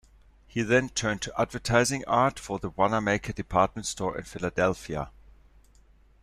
He 0.47 0.63
then 0.63 0.89
turned 0.89 1.21
to 1.21 1.39
advertising 1.39 2.03
art 2.07 2.39
for 2.39 2.57
the 2.57 2.69
Wanamaker 2.71 3.33
department 3.33 3.85
store 3.85 4.17
in 4.17 4.23
Philadelphia. 4.23 5.11